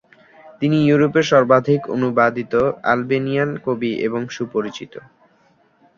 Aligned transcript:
তিনি 0.61 0.77
ইউরোপের 0.81 1.25
সর্বাধিক 1.31 1.81
অনুবাদিত 1.95 2.53
আলবেনিয়ান 2.91 3.49
কবি 3.65 3.91
এবং 4.07 4.21
সুপরিচিত। 4.29 4.93